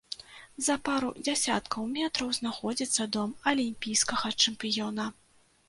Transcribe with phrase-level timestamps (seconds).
[0.67, 5.11] За пару дзясяткаў метраў знаходзіцца дом алімпійскага чэмпіёна.